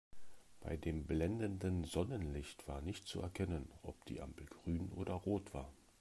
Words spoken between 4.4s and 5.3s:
grün oder